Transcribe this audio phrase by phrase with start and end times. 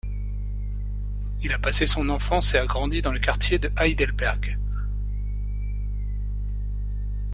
[1.43, 4.57] Il a passé son enfance et a grandi dans le quartier de Heidelberg.